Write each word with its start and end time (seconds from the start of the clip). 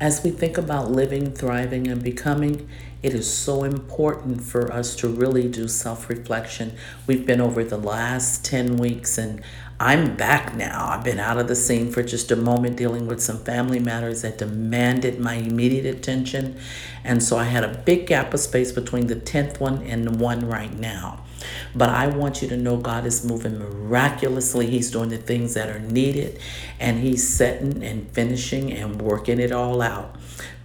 As 0.00 0.24
we 0.24 0.30
think 0.30 0.56
about 0.56 0.90
living, 0.90 1.30
thriving, 1.30 1.86
and 1.86 2.02
becoming, 2.02 2.66
it 3.02 3.12
is 3.12 3.30
so 3.30 3.64
important 3.64 4.42
for 4.42 4.72
us 4.72 4.96
to 4.96 5.08
really 5.08 5.46
do 5.46 5.68
self 5.68 6.08
reflection. 6.08 6.72
We've 7.06 7.26
been 7.26 7.40
over 7.40 7.62
the 7.62 7.76
last 7.76 8.42
10 8.46 8.78
weeks 8.78 9.18
and 9.18 9.42
I'm 9.78 10.16
back 10.16 10.54
now. 10.56 10.88
I've 10.88 11.04
been 11.04 11.18
out 11.18 11.38
of 11.38 11.48
the 11.48 11.54
scene 11.54 11.92
for 11.92 12.02
just 12.02 12.30
a 12.30 12.36
moment 12.36 12.78
dealing 12.78 13.06
with 13.06 13.22
some 13.22 13.40
family 13.44 13.78
matters 13.78 14.22
that 14.22 14.38
demanded 14.38 15.20
my 15.20 15.34
immediate 15.34 15.84
attention. 15.84 16.58
And 17.04 17.22
so 17.22 17.36
I 17.36 17.44
had 17.44 17.64
a 17.64 17.82
big 17.84 18.06
gap 18.06 18.32
of 18.32 18.40
space 18.40 18.72
between 18.72 19.06
the 19.06 19.16
10th 19.16 19.60
one 19.60 19.82
and 19.82 20.06
the 20.06 20.12
one 20.12 20.48
right 20.48 20.72
now. 20.78 21.24
But 21.74 21.90
I 21.90 22.08
want 22.08 22.42
you 22.42 22.48
to 22.48 22.56
know 22.56 22.76
God 22.76 23.06
is 23.06 23.24
moving 23.24 23.58
miraculously. 23.58 24.66
He's 24.66 24.90
doing 24.90 25.10
the 25.10 25.18
things 25.18 25.54
that 25.54 25.68
are 25.68 25.80
needed, 25.80 26.40
and 26.78 26.98
He's 26.98 27.26
setting 27.26 27.82
and 27.82 28.10
finishing 28.10 28.72
and 28.72 29.00
working 29.00 29.40
it 29.40 29.52
all 29.52 29.82
out. 29.82 30.16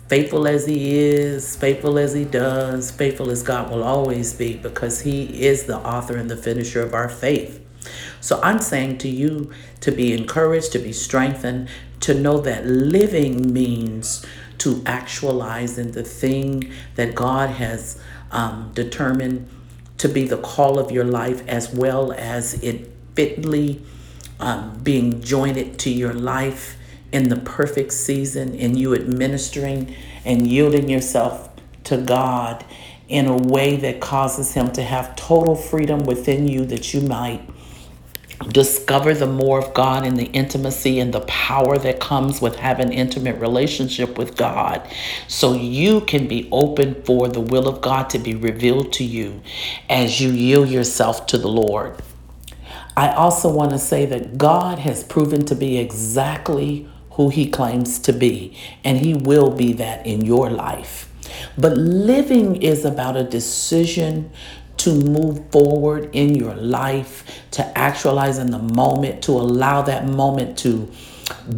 Faithful 0.07 0.47
as 0.47 0.67
He 0.67 0.99
is, 0.99 1.55
faithful 1.55 1.97
as 1.97 2.13
He 2.13 2.25
does, 2.25 2.91
faithful 2.91 3.31
as 3.31 3.43
God 3.43 3.71
will 3.71 3.83
always 3.83 4.33
be 4.33 4.55
because 4.55 5.01
He 5.01 5.45
is 5.45 5.65
the 5.65 5.77
author 5.77 6.15
and 6.15 6.29
the 6.29 6.37
finisher 6.37 6.81
of 6.81 6.93
our 6.93 7.09
faith. 7.09 7.61
So 8.21 8.39
I'm 8.41 8.59
saying 8.59 8.99
to 8.99 9.07
you 9.07 9.51
to 9.81 9.91
be 9.91 10.13
encouraged, 10.13 10.71
to 10.73 10.79
be 10.79 10.93
strengthened, 10.93 11.69
to 12.01 12.13
know 12.13 12.39
that 12.39 12.65
living 12.65 13.53
means 13.53 14.25
to 14.59 14.81
actualize 14.85 15.77
in 15.77 15.91
the 15.91 16.03
thing 16.03 16.71
that 16.95 17.15
God 17.15 17.49
has 17.51 17.99
um, 18.31 18.71
determined 18.73 19.49
to 19.97 20.09
be 20.09 20.27
the 20.27 20.37
call 20.37 20.77
of 20.77 20.91
your 20.91 21.05
life 21.05 21.47
as 21.47 21.73
well 21.73 22.11
as 22.13 22.61
it 22.63 22.91
fitly 23.15 23.81
um, 24.39 24.77
being 24.83 25.21
jointed 25.21 25.79
to 25.79 25.89
your 25.89 26.13
life 26.13 26.77
in 27.11 27.29
the 27.29 27.37
perfect 27.37 27.93
season 27.93 28.55
and 28.55 28.77
you 28.77 28.93
administering 28.93 29.95
and 30.25 30.47
yielding 30.47 30.89
yourself 30.89 31.49
to 31.85 31.97
God 31.97 32.65
in 33.07 33.27
a 33.27 33.37
way 33.37 33.75
that 33.77 34.01
causes 34.01 34.53
Him 34.53 34.71
to 34.73 34.83
have 34.83 35.15
total 35.15 35.55
freedom 35.55 36.03
within 36.03 36.47
you 36.47 36.65
that 36.65 36.93
you 36.93 37.01
might 37.01 37.47
discover 38.49 39.13
the 39.13 39.27
more 39.27 39.59
of 39.59 39.73
God 39.73 40.05
and 40.05 40.17
the 40.17 40.25
intimacy 40.25 40.99
and 40.99 41.13
the 41.13 41.21
power 41.21 41.77
that 41.77 41.99
comes 41.99 42.41
with 42.41 42.55
having 42.55 42.91
intimate 42.91 43.39
relationship 43.39 44.17
with 44.17 44.35
God 44.35 44.87
so 45.27 45.53
you 45.53 46.01
can 46.01 46.27
be 46.27 46.49
open 46.51 47.01
for 47.03 47.27
the 47.27 47.39
will 47.39 47.67
of 47.67 47.81
God 47.81 48.09
to 48.11 48.19
be 48.19 48.35
revealed 48.35 48.93
to 48.93 49.03
you 49.03 49.41
as 49.89 50.19
you 50.19 50.31
yield 50.31 50.69
yourself 50.69 51.27
to 51.27 51.37
the 51.37 51.47
Lord. 51.47 52.01
I 52.97 53.13
also 53.13 53.51
want 53.51 53.71
to 53.71 53.79
say 53.79 54.05
that 54.05 54.37
God 54.37 54.79
has 54.79 55.03
proven 55.03 55.45
to 55.45 55.55
be 55.55 55.77
exactly 55.77 56.89
who 57.11 57.29
he 57.29 57.49
claims 57.49 57.99
to 57.99 58.13
be 58.13 58.57
and 58.83 58.97
he 58.97 59.13
will 59.13 59.51
be 59.51 59.73
that 59.73 60.05
in 60.05 60.25
your 60.25 60.49
life. 60.49 61.09
But 61.57 61.77
living 61.77 62.61
is 62.61 62.85
about 62.85 63.17
a 63.17 63.23
decision 63.23 64.31
to 64.77 64.93
move 64.93 65.49
forward 65.51 66.09
in 66.13 66.35
your 66.35 66.53
life, 66.55 67.43
to 67.51 67.77
actualize 67.77 68.37
in 68.37 68.51
the 68.51 68.59
moment, 68.59 69.23
to 69.23 69.31
allow 69.31 69.81
that 69.83 70.05
moment 70.05 70.57
to 70.59 70.91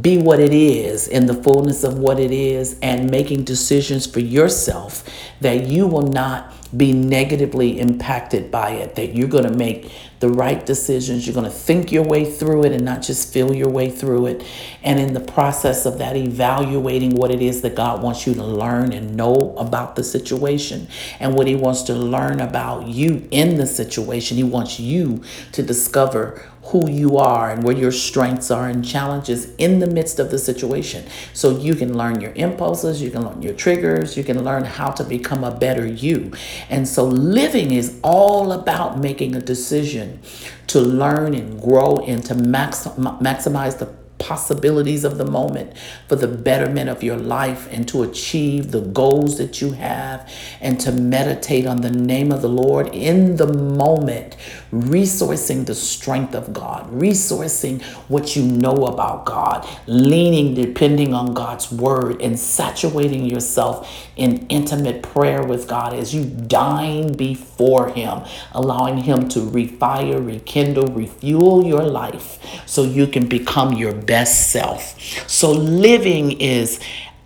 be 0.02 0.18
what 0.18 0.40
it 0.40 0.54
is 0.54 1.08
in 1.08 1.26
the 1.26 1.34
fullness 1.34 1.84
of 1.84 2.00
what 2.00 2.20
it 2.20 2.32
is, 2.32 2.80
and 2.82 3.12
making 3.12 3.44
decisions 3.44 4.06
for 4.06 4.20
yourself 4.20 5.04
that 5.42 5.68
you 5.68 5.88
will 5.88 6.08
not 6.08 6.54
be 6.76 6.92
negatively 6.92 7.80
impacted 7.80 8.52
by 8.52 8.72
it, 8.72 8.96
that 8.96 9.16
you're 9.16 9.28
going 9.28 9.46
to 9.46 9.56
make 9.56 9.92
the 10.20 10.30
right 10.30 10.66
decisions. 10.66 11.26
You're 11.26 11.34
going 11.34 11.46
to 11.46 11.52
think 11.52 11.92
your 11.92 12.04
way 12.04 12.26
through 12.26 12.66
it 12.66 12.72
and 12.72 12.84
not 12.84 13.02
just 13.02 13.32
feel 13.32 13.54
your 13.54 13.70
way 13.70 13.90
through 13.90 14.28
it. 14.28 14.46
And 14.84 15.00
in 15.00 15.14
the 15.14 15.20
process 15.20 15.86
of 15.86 16.00
that, 16.00 16.16
evaluating 16.16 17.16
what 17.16 17.32
it 17.32 17.42
is 17.42 17.62
that 17.62 17.76
God 17.76 18.02
wants 18.02 18.26
you 18.26 18.34
to 18.34 18.44
learn 18.44 18.92
and 18.92 19.16
know 19.16 19.56
about 19.58 19.96
the 19.96 20.04
situation 20.04 20.88
and 21.20 21.36
what 21.36 21.48
He 21.48 21.56
wants 21.56 21.84
to 21.84 21.94
learn 21.94 22.40
about 22.40 22.88
you 22.88 23.28
in 23.32 23.58
the 23.58 23.68
situation. 23.68 24.38
He 24.38 24.44
wants 24.44 24.80
you 24.80 25.24
to 25.52 25.64
discover 25.64 26.50
who 26.68 26.90
you 26.90 27.18
are 27.18 27.50
and 27.52 27.64
where 27.64 27.76
your 27.76 27.92
strengths 27.92 28.52
are 28.52 28.68
and 28.68 28.84
challenges 28.84 29.54
in 29.56 29.80
the 29.80 29.88
midst 29.88 30.20
of 30.20 30.32
the 30.32 30.38
situation. 30.38 31.06
So 31.34 31.58
you 31.58 31.76
can 31.76 31.98
learn 31.98 32.20
your 32.20 32.34
impulses, 32.34 33.02
you 33.02 33.10
can 33.10 33.26
learn 33.26 33.42
your 33.42 33.54
triggers, 33.54 34.18
you 34.18 34.24
can 34.24 34.44
learn 34.44 34.66
how 34.66 34.92
to 34.92 35.04
become 35.04 35.44
a 35.44 35.52
better 35.52 35.86
you. 35.86 36.32
And 36.70 36.88
so 36.88 37.06
living 37.06 37.72
is 37.72 38.00
all 38.04 38.52
about 38.52 39.00
making 39.00 39.36
a 39.36 39.42
decision 39.42 40.20
to 40.68 40.82
learn 40.82 41.34
and 41.34 41.62
grow 41.62 41.98
and 42.00 42.24
to 42.26 42.36
max- 42.36 42.88
maximize 42.88 43.80
the 43.80 43.90
possibilities 44.20 45.04
of 45.04 45.18
the 45.18 45.26
moment 45.26 45.74
for 46.08 46.16
the 46.16 46.28
betterment 46.28 46.90
of 46.90 47.04
your 47.04 47.18
life 47.18 47.68
and 47.72 47.88
to 47.88 48.04
achieve 48.04 48.72
the 48.72 48.82
goals 48.82 49.38
that 49.38 49.62
you 49.62 49.72
have 49.72 50.32
and 50.62 50.80
to 50.80 50.92
meditate 50.92 51.66
on 51.66 51.82
the 51.82 51.92
name 51.92 52.32
of 52.32 52.42
the 52.42 52.50
Lord 52.50 52.94
in 52.94 53.36
the 53.36 53.52
moment, 53.52 54.36
resourcing 54.72 55.66
the 55.66 55.76
strength 55.76 56.36
of 56.36 56.54
God, 56.54 56.90
resourcing 56.92 57.82
what 58.10 58.36
you 58.36 58.44
know 58.44 58.86
about 58.88 59.26
God, 59.26 59.68
leaning, 59.88 60.54
depending 60.54 61.14
on 61.14 61.34
God's 61.34 61.72
word, 61.72 62.22
and 62.22 62.38
saturating 62.38 63.26
yourself 63.26 64.08
in 64.16 64.46
intimate 64.48 65.04
prayer 65.04 65.44
with 65.44 65.68
God 65.68 65.94
as 65.94 66.14
you 66.14 66.26
dine 66.26 67.14
before 67.14 67.90
Him, 67.90 68.22
allowing 68.54 68.98
Him 68.98 69.30
to 69.30 69.40
refire, 69.40 70.26
rekindle, 70.26 70.88
refuel 70.88 71.66
your 71.66 71.84
life 71.84 72.40
so 72.66 72.84
you 72.84 73.08
can 73.08 73.28
become 73.28 73.74
your 73.74 73.94
best 73.94 74.52
self. 74.52 75.00
So 75.30 75.52
living 75.52 76.40
is 76.42 76.80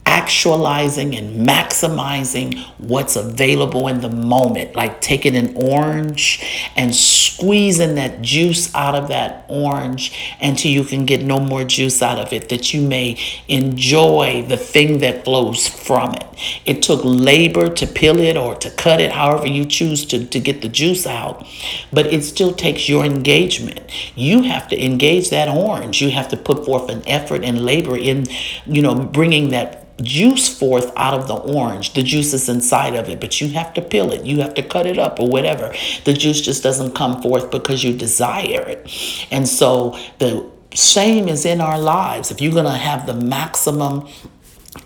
actualizing 0.06 1.16
and 1.16 1.48
maximizing 1.48 2.60
what's 2.80 3.16
available 3.16 3.88
in 3.88 4.02
the 4.02 4.10
moment, 4.10 4.76
like 4.76 5.00
taking 5.00 5.36
an 5.36 5.54
orange 5.56 6.70
and 6.76 6.94
squeezing 6.94 7.96
that 7.96 8.22
juice 8.22 8.74
out 8.74 8.96
of 8.96 9.08
that 9.08 9.46
orange 9.48 10.36
until 10.42 10.72
you 10.72 10.84
can 10.84 11.06
get 11.06 11.24
no 11.24 11.40
more 11.40 11.64
juice 11.64 12.02
out 12.02 12.20
of 12.20 12.34
it, 12.34 12.50
that 12.50 12.74
you 12.74 12.82
may 12.82 13.18
enjoy 13.48 14.44
the 14.48 14.58
thing 14.58 15.00
that 15.00 15.24
flows 15.24 15.68
from 15.68 16.14
it. 16.14 16.26
It 16.66 16.82
took 16.82 17.02
labor 17.04 17.70
to 17.70 17.88
peel 17.88 18.20
it 18.20 18.36
or 18.38 18.56
to 18.56 18.72
cut 18.72 19.00
it, 19.00 19.12
however 19.12 19.48
you 19.48 19.66
choose 19.66 20.06
to, 20.06 20.26
to 20.26 20.40
get 20.40 20.62
the 20.62 20.70
juice 20.70 21.06
out, 21.06 21.46
but 21.94 22.08
it 22.08 22.24
still 22.24 22.54
takes 22.54 22.90
your 22.90 23.06
engagement. 23.06 23.80
You 24.16 24.44
have 24.44 24.68
to 24.70 24.84
engage 24.84 25.30
that 25.30 25.48
orange. 25.48 26.02
You 26.02 26.10
have 26.12 26.30
to 26.30 26.38
put 26.38 26.66
forth 26.66 26.90
an 26.90 27.08
effort 27.08 27.44
and 27.44 27.64
labor 27.64 27.98
in, 27.98 28.26
you 28.66 28.82
know, 28.82 28.96
bringing 28.96 29.50
that 29.50 29.78
juice 30.02 30.48
forth 30.48 30.92
out 30.96 31.14
of 31.14 31.28
the 31.28 31.36
orange. 31.36 31.94
The 31.94 32.04
juice 32.04 32.34
is 32.34 32.50
inside 32.50 32.96
of 32.96 33.10
it, 33.10 33.20
but 33.20 33.42
you 33.42 33.50
have 33.50 33.74
to 33.76 33.82
peel 33.82 34.12
it. 34.12 34.26
You 34.26 34.42
have 34.42 34.54
to 34.56 34.64
cut 34.64 34.86
it 34.86 34.98
up 34.98 35.20
or 35.20 35.28
whatever. 35.28 35.74
The 36.06 36.14
juice 36.14 36.42
just 36.42 36.64
doesn't 36.64 36.96
come 36.96 37.22
forth 37.22 37.52
because 37.52 37.84
you 37.84 37.94
desire 37.94 38.62
it. 38.62 39.28
And 39.32 39.48
so 39.48 39.98
the 40.20 40.50
shame 40.74 41.28
is 41.28 41.46
in 41.46 41.62
our 41.62 41.80
lives. 41.80 42.32
If 42.32 42.42
you're 42.42 42.54
going 42.54 42.66
to 42.66 42.72
have 42.72 43.06
the 43.06 43.14
maximum 43.14 44.08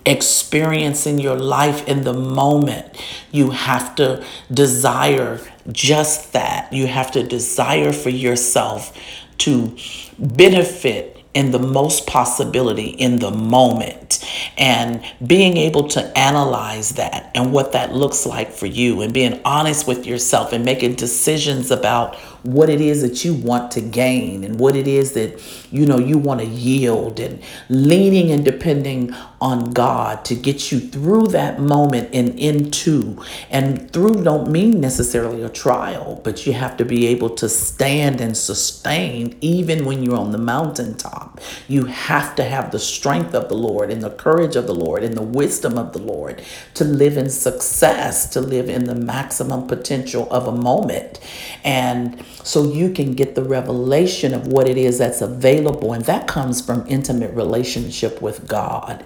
experience 0.05 1.05
in 1.05 1.19
your 1.19 1.37
life 1.37 1.87
in 1.87 2.03
the 2.03 2.13
moment, 2.13 2.85
you 3.31 3.51
have 3.51 3.95
to 3.95 4.23
desire 4.51 5.39
just 5.71 6.33
that. 6.33 6.71
You 6.73 6.87
have 6.87 7.11
to 7.11 7.23
desire 7.23 7.91
for 7.93 8.09
yourself 8.09 8.97
to 9.39 9.75
benefit 10.17 11.14
in 11.35 11.51
the 11.51 11.59
most 11.59 12.07
possibility 12.07 12.88
in 12.88 13.19
the 13.19 13.29
moment. 13.29 14.25
And 14.57 15.03
being 15.28 15.57
able 15.57 15.88
to 15.90 16.18
analyze 16.18 16.91
that 16.91 17.29
and 17.35 17.51
what 17.51 17.73
that 17.73 17.94
looks 17.94 18.25
like 18.25 18.51
for 18.51 18.66
you 18.66 19.01
and 19.01 19.13
being 19.13 19.41
honest 19.44 19.85
with 19.85 20.07
yourself 20.07 20.53
and 20.53 20.66
making 20.66 20.95
decisions 20.95 21.69
about 21.69 22.16
what 22.47 22.69
it 22.69 22.81
is 22.81 23.01
that 23.01 23.25
you 23.25 23.33
want 23.33 23.72
to 23.72 23.81
gain 23.81 24.44
and 24.44 24.59
what 24.59 24.75
it 24.75 24.88
is 24.88 25.13
that 25.13 25.41
you 25.72 25.85
know 25.85 25.97
you 26.00 26.17
want 26.17 26.39
to 26.39 26.45
yield 26.45 27.19
and 27.19 27.41
leaning 27.69 28.31
and 28.31 28.45
depending 28.45 29.13
on 29.42 29.71
God 29.71 30.25
to 30.25 30.36
get 30.36 30.71
you 30.71 30.80
through 30.80 31.27
that 31.27 31.59
moment 31.59 32.09
and 32.13 32.38
into 32.39 33.21
and 33.50 33.92
through 33.92 34.24
don't 34.24 34.50
mean 34.51 34.80
necessarily 34.81 35.44
a 35.44 35.50
trial 35.50 36.21
but 36.24 36.45
you 36.45 36.53
have 36.53 36.77
to 36.77 36.86
be 36.86 37.07
able 37.07 37.30
to 37.30 37.50
stand 37.50 38.21
and 38.21 38.38
sustain 38.38 39.38
even 39.42 39.86
when 39.86 40.03
you're 40.03 40.18
on 40.18 40.31
the 40.31 40.38
mountaintop. 40.38 41.39
You 41.68 41.86
have 41.86 42.36
to 42.36 42.44
have 42.44 42.71
the 42.71 42.80
strength 42.80 43.33
of 43.33 43.50
the 43.50 43.56
Lord 43.56 43.92
and 43.92 44.01
the 44.01 44.09
courage 44.12 44.56
of 44.56 44.68
the 44.68 44.75
Lord 44.75 45.03
and 45.03 45.15
the 45.15 45.21
wisdom 45.21 45.77
of 45.77 45.94
the 45.94 46.00
Lord 46.00 46.42
to 46.75 46.83
live 46.83 47.18
in 47.18 47.30
success 47.30 48.27
to 48.30 48.42
live 48.42 48.69
in 48.69 48.86
the 48.86 48.95
maximum 48.95 49.68
potential 49.68 50.27
of 50.31 50.47
a 50.47 50.51
moment. 50.51 51.19
And 51.63 52.24
so 52.43 52.71
you 52.71 52.91
can 52.91 53.13
get 53.13 53.35
the 53.35 53.43
revelation 53.43 54.33
of 54.33 54.47
what 54.47 54.67
it 54.67 54.77
is 54.77 54.97
that's 54.99 55.21
available. 55.21 55.93
And 55.93 56.05
that 56.05 56.27
comes 56.27 56.63
from 56.63 56.85
intimate 56.87 57.33
relationship 57.33 58.21
with 58.21 58.47
God. 58.47 59.03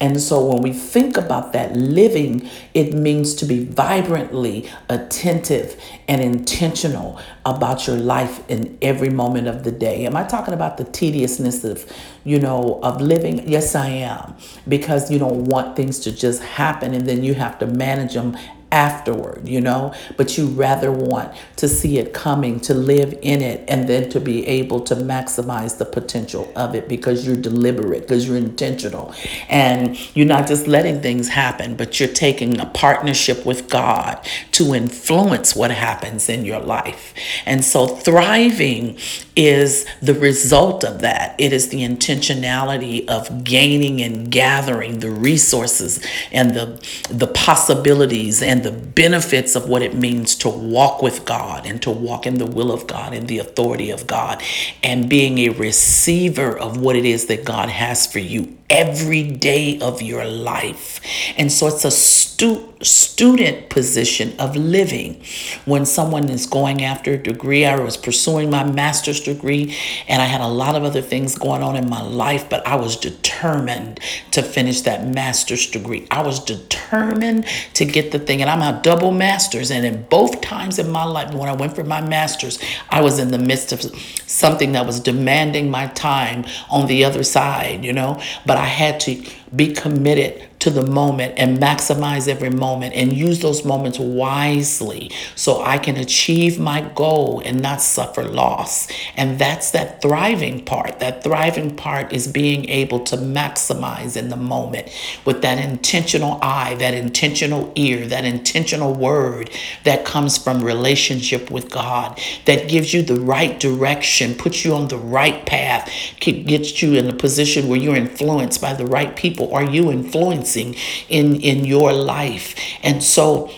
And 0.00 0.20
so 0.20 0.44
when 0.44 0.62
we 0.62 0.72
think 0.72 1.16
about 1.16 1.52
that 1.52 1.74
living, 1.74 2.48
it 2.74 2.92
means 2.92 3.34
to 3.36 3.46
be 3.46 3.64
vibrantly 3.64 4.70
attentive 4.88 5.80
and 6.06 6.20
intentional 6.20 7.18
about 7.44 7.86
your 7.86 7.96
life 7.96 8.48
in 8.50 8.76
every 8.82 9.08
moment 9.10 9.48
of 9.48 9.64
the 9.64 9.72
day. 9.72 10.04
Am 10.04 10.16
I 10.16 10.24
talking 10.24 10.54
about 10.54 10.76
the 10.76 10.84
tediousness 10.84 11.64
of, 11.64 11.90
you 12.24 12.38
know, 12.38 12.78
of 12.82 13.00
living? 13.00 13.48
Yes, 13.48 13.74
I 13.74 13.88
am. 13.88 14.36
Because 14.68 15.10
you 15.10 15.18
don't 15.18 15.44
want 15.44 15.76
things 15.76 15.98
to 16.00 16.12
just 16.12 16.42
happen 16.42 16.92
and 16.92 17.06
then 17.06 17.24
you 17.24 17.34
have 17.34 17.58
to 17.60 17.66
manage 17.66 18.14
them 18.14 18.36
afterward, 18.76 19.48
you 19.48 19.58
know, 19.58 19.94
but 20.18 20.36
you 20.36 20.46
rather 20.48 20.92
want 20.92 21.34
to 21.56 21.66
see 21.66 21.96
it 21.96 22.12
coming, 22.12 22.60
to 22.60 22.74
live 22.74 23.18
in 23.22 23.40
it, 23.40 23.64
and 23.68 23.88
then 23.88 24.10
to 24.10 24.20
be 24.20 24.46
able 24.46 24.80
to 24.80 24.94
maximize 24.94 25.78
the 25.78 25.84
potential 25.86 26.52
of 26.54 26.74
it 26.74 26.86
because 26.86 27.26
you're 27.26 27.36
deliberate, 27.36 28.02
because 28.02 28.28
you're 28.28 28.36
intentional. 28.36 29.14
And 29.48 29.96
you're 30.14 30.26
not 30.26 30.46
just 30.46 30.66
letting 30.66 31.00
things 31.00 31.28
happen, 31.28 31.74
but 31.74 31.98
you're 31.98 32.10
taking 32.10 32.60
a 32.60 32.66
partnership 32.66 33.46
with 33.46 33.70
God 33.70 34.20
to 34.52 34.74
influence 34.74 35.56
what 35.56 35.70
happens 35.70 36.28
in 36.28 36.44
your 36.44 36.60
life. 36.60 37.14
And 37.46 37.64
so 37.64 37.86
thriving 37.86 38.98
is 39.34 39.86
the 40.02 40.14
result 40.14 40.84
of 40.84 41.00
that. 41.00 41.34
It 41.38 41.54
is 41.54 41.70
the 41.70 41.80
intentionality 41.80 43.08
of 43.08 43.42
gaining 43.42 44.02
and 44.02 44.30
gathering 44.30 44.98
the 45.00 45.10
resources 45.10 46.04
and 46.30 46.54
the, 46.54 46.66
the 47.10 47.26
possibilities 47.28 48.42
and 48.42 48.65
the 48.66 48.72
benefits 48.72 49.54
of 49.54 49.68
what 49.68 49.80
it 49.80 49.94
means 49.94 50.34
to 50.34 50.48
walk 50.48 51.00
with 51.00 51.24
God 51.24 51.66
and 51.66 51.80
to 51.82 51.90
walk 51.90 52.26
in 52.26 52.38
the 52.38 52.46
will 52.46 52.72
of 52.72 52.88
God 52.88 53.14
and 53.14 53.28
the 53.28 53.38
authority 53.38 53.90
of 53.90 54.08
God 54.08 54.42
and 54.82 55.08
being 55.08 55.38
a 55.38 55.50
receiver 55.50 56.58
of 56.58 56.76
what 56.76 56.96
it 56.96 57.04
is 57.04 57.26
that 57.26 57.44
God 57.44 57.68
has 57.68 58.08
for 58.08 58.18
you 58.18 58.55
every 58.68 59.22
day 59.22 59.78
of 59.80 60.02
your 60.02 60.24
life. 60.24 61.00
And 61.36 61.50
so 61.52 61.68
it's 61.68 61.84
a 61.84 61.90
stu- 61.90 62.74
student 62.82 63.70
position 63.70 64.34
of 64.38 64.56
living. 64.56 65.22
When 65.64 65.86
someone 65.86 66.28
is 66.28 66.46
going 66.46 66.82
after 66.82 67.14
a 67.14 67.18
degree, 67.18 67.64
I 67.64 67.78
was 67.78 67.96
pursuing 67.96 68.50
my 68.50 68.64
master's 68.64 69.20
degree 69.20 69.76
and 70.08 70.20
I 70.20 70.26
had 70.26 70.40
a 70.40 70.48
lot 70.48 70.74
of 70.74 70.84
other 70.84 71.02
things 71.02 71.38
going 71.38 71.62
on 71.62 71.76
in 71.76 71.88
my 71.88 72.02
life, 72.02 72.48
but 72.48 72.66
I 72.66 72.76
was 72.76 72.96
determined 72.96 74.00
to 74.32 74.42
finish 74.42 74.82
that 74.82 75.06
master's 75.06 75.66
degree. 75.66 76.06
I 76.10 76.22
was 76.22 76.40
determined 76.40 77.46
to 77.74 77.84
get 77.84 78.12
the 78.12 78.18
thing, 78.18 78.42
and 78.42 78.50
I'm 78.50 78.62
a 78.62 78.80
double 78.82 79.10
master's. 79.10 79.70
And 79.70 79.84
in 79.84 80.02
both 80.04 80.40
times 80.40 80.78
in 80.78 80.90
my 80.90 81.04
life, 81.04 81.32
when 81.32 81.48
I 81.48 81.52
went 81.52 81.74
for 81.74 81.84
my 81.84 82.00
master's, 82.00 82.58
I 82.90 83.00
was 83.00 83.18
in 83.18 83.30
the 83.30 83.38
midst 83.38 83.72
of 83.72 83.82
something 84.26 84.72
that 84.72 84.86
was 84.86 85.00
demanding 85.00 85.70
my 85.70 85.86
time 85.88 86.44
on 86.70 86.86
the 86.86 87.04
other 87.04 87.22
side, 87.22 87.84
you 87.84 87.92
know. 87.92 88.20
But 88.44 88.55
I 88.56 88.64
had 88.66 89.00
to 89.00 89.22
be 89.56 89.72
committed 89.72 90.46
to 90.58 90.70
the 90.70 90.86
moment 90.86 91.34
and 91.36 91.58
maximize 91.58 92.28
every 92.28 92.50
moment 92.50 92.94
and 92.94 93.12
use 93.12 93.40
those 93.40 93.64
moments 93.64 93.98
wisely 93.98 95.10
so 95.34 95.62
I 95.62 95.78
can 95.78 95.96
achieve 95.96 96.58
my 96.58 96.80
goal 96.94 97.40
and 97.44 97.60
not 97.60 97.82
suffer 97.82 98.24
loss. 98.24 98.88
And 99.16 99.38
that's 99.38 99.70
that 99.72 100.00
thriving 100.02 100.64
part. 100.64 100.98
That 100.98 101.22
thriving 101.22 101.76
part 101.76 102.12
is 102.12 102.26
being 102.26 102.68
able 102.68 103.00
to 103.04 103.16
maximize 103.16 104.16
in 104.16 104.28
the 104.28 104.36
moment 104.36 104.88
with 105.24 105.42
that 105.42 105.58
intentional 105.58 106.38
eye, 106.42 106.74
that 106.76 106.94
intentional 106.94 107.72
ear, 107.76 108.06
that 108.06 108.24
intentional 108.24 108.94
word 108.94 109.50
that 109.84 110.04
comes 110.04 110.38
from 110.38 110.64
relationship 110.64 111.50
with 111.50 111.70
God 111.70 112.18
that 112.46 112.68
gives 112.68 112.94
you 112.94 113.02
the 113.02 113.20
right 113.20 113.60
direction, 113.60 114.34
puts 114.34 114.64
you 114.64 114.74
on 114.74 114.88
the 114.88 114.98
right 114.98 115.44
path, 115.46 115.90
gets 116.18 116.82
you 116.82 116.94
in 116.94 117.08
a 117.08 117.14
position 117.14 117.68
where 117.68 117.78
you're 117.78 117.96
influenced 117.96 118.60
by 118.60 118.72
the 118.72 118.86
right 118.86 119.14
people. 119.14 119.45
Are 119.52 119.64
you 119.64 119.90
influencing 119.90 120.76
in 121.08 121.40
in 121.40 121.64
your 121.64 121.92
life? 121.92 122.54
And 122.82 123.02
so 123.02 123.50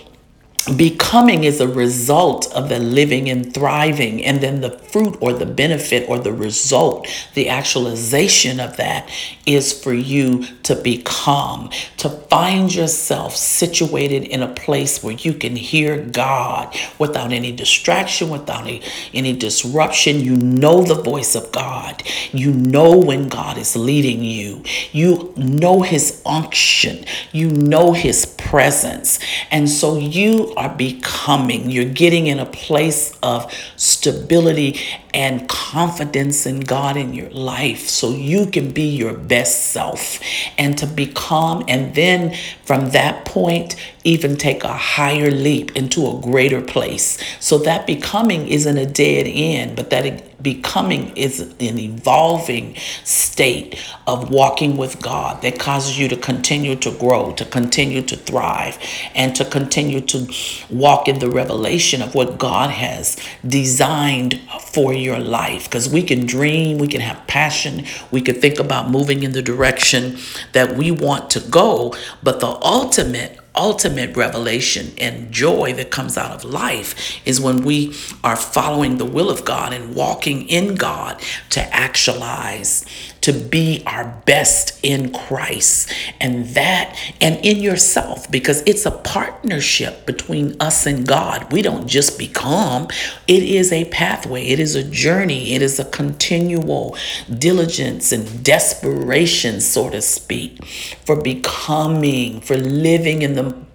becoming 0.76 1.44
is 1.44 1.60
a 1.60 1.68
result 1.68 2.52
of 2.52 2.68
the 2.68 2.78
living 2.78 3.28
and 3.28 3.52
thriving 3.54 4.24
and 4.24 4.40
then 4.40 4.60
the 4.60 4.70
fruit 4.70 5.16
or 5.20 5.32
the 5.32 5.46
benefit 5.46 6.08
or 6.08 6.18
the 6.18 6.32
result 6.32 7.06
the 7.34 7.48
actualization 7.48 8.60
of 8.60 8.76
that 8.76 9.08
is 9.46 9.72
for 9.72 9.92
you 9.92 10.44
to 10.62 10.74
become 10.76 11.70
to 11.96 12.08
find 12.08 12.74
yourself 12.74 13.34
situated 13.34 14.24
in 14.24 14.42
a 14.42 14.54
place 14.54 15.02
where 15.02 15.14
you 15.14 15.32
can 15.32 15.56
hear 15.56 15.96
god 15.96 16.74
without 16.98 17.32
any 17.32 17.52
distraction 17.52 18.30
without 18.30 18.62
any, 18.62 18.82
any 19.14 19.32
disruption. 19.32 20.20
You 20.20 20.36
know 20.36 20.82
the 20.82 20.94
voice 20.94 21.34
of 21.34 21.50
god. 21.52 22.02
You 22.32 22.52
know 22.52 22.96
when 22.96 23.28
god 23.28 23.58
is 23.58 23.76
leading 23.76 24.22
you. 24.22 24.62
You 24.92 25.32
know 25.36 25.82
his 25.82 26.22
unction. 26.24 27.04
You 27.32 27.50
know 27.50 27.92
his 27.92 28.26
presence 28.50 29.18
and 29.50 29.68
so 29.68 29.98
you 29.98 30.52
are 30.56 30.74
becoming. 30.74 31.70
You're 31.70 31.84
getting 31.84 32.26
in 32.26 32.38
a 32.38 32.46
place 32.46 33.16
of 33.22 33.52
stability 33.76 34.80
and 35.14 35.48
confidence 35.48 36.46
in 36.46 36.60
God 36.60 36.96
in 36.96 37.14
your 37.14 37.30
life 37.30 37.88
so 37.88 38.10
you 38.10 38.46
can 38.46 38.70
be 38.70 38.88
your 38.88 39.14
best 39.14 39.66
self 39.66 40.20
and 40.58 40.76
to 40.78 40.86
become, 40.86 41.64
and 41.68 41.94
then 41.94 42.34
from 42.64 42.90
that 42.90 43.24
point, 43.24 43.76
even 44.04 44.36
take 44.36 44.64
a 44.64 44.72
higher 44.72 45.30
leap 45.30 45.76
into 45.76 46.06
a 46.06 46.20
greater 46.20 46.60
place. 46.60 47.18
So 47.40 47.58
that 47.58 47.86
becoming 47.86 48.48
isn't 48.48 48.76
a 48.78 48.86
dead 48.86 49.26
end, 49.26 49.76
but 49.76 49.90
that 49.90 50.27
becoming 50.40 51.16
is 51.16 51.40
an 51.40 51.78
evolving 51.78 52.76
state 53.04 53.78
of 54.06 54.30
walking 54.30 54.76
with 54.76 55.00
God 55.02 55.42
that 55.42 55.58
causes 55.58 55.98
you 55.98 56.08
to 56.08 56.16
continue 56.16 56.76
to 56.76 56.90
grow, 56.92 57.32
to 57.32 57.44
continue 57.44 58.02
to 58.02 58.16
thrive, 58.16 58.78
and 59.14 59.34
to 59.36 59.44
continue 59.44 60.00
to 60.02 60.32
walk 60.70 61.08
in 61.08 61.18
the 61.18 61.30
revelation 61.30 62.02
of 62.02 62.14
what 62.14 62.38
God 62.38 62.70
has 62.70 63.16
designed 63.46 64.40
for 64.60 64.92
your 64.92 65.18
life. 65.18 65.64
Because 65.64 65.88
we 65.88 66.02
can 66.02 66.26
dream, 66.26 66.78
we 66.78 66.88
can 66.88 67.00
have 67.00 67.26
passion, 67.26 67.84
we 68.10 68.20
can 68.20 68.36
think 68.36 68.58
about 68.58 68.90
moving 68.90 69.22
in 69.22 69.32
the 69.32 69.42
direction 69.42 70.18
that 70.52 70.76
we 70.76 70.90
want 70.90 71.30
to 71.30 71.40
go, 71.40 71.94
but 72.22 72.40
the 72.40 72.46
ultimate 72.46 73.37
ultimate 73.58 74.16
revelation 74.16 74.92
and 74.98 75.32
joy 75.32 75.74
that 75.74 75.90
comes 75.90 76.16
out 76.16 76.30
of 76.30 76.44
life 76.44 77.20
is 77.26 77.40
when 77.40 77.62
we 77.62 77.92
are 78.22 78.36
following 78.36 78.96
the 78.96 79.04
will 79.04 79.28
of 79.28 79.44
God 79.44 79.74
and 79.74 79.94
walking 79.94 80.48
in 80.48 80.76
God 80.76 81.20
to 81.50 81.60
actualize 81.74 82.86
to 83.28 83.34
be 83.34 83.82
our 83.84 84.06
best 84.24 84.80
in 84.82 85.12
Christ 85.12 85.92
and 86.18 86.46
that 86.54 86.98
and 87.20 87.36
in 87.44 87.58
yourself 87.58 88.30
because 88.30 88.62
it's 88.64 88.86
a 88.86 88.90
partnership 88.90 90.06
between 90.06 90.56
us 90.60 90.86
and 90.86 91.06
God. 91.06 91.52
We 91.52 91.60
don't 91.60 91.86
just 91.86 92.18
become, 92.18 92.88
it 93.26 93.42
is 93.42 93.70
a 93.70 93.84
pathway, 93.90 94.46
it 94.46 94.58
is 94.58 94.74
a 94.74 94.82
journey, 94.82 95.52
it 95.52 95.60
is 95.60 95.78
a 95.78 95.84
continual 95.84 96.96
diligence 97.38 98.12
and 98.12 98.42
desperation, 98.42 99.60
so 99.60 99.90
to 99.90 100.00
speak, 100.00 100.64
for 101.04 101.14
becoming, 101.14 102.40
for 102.40 102.56
living 102.56 103.20
in 103.20 103.34
the 103.34 103.67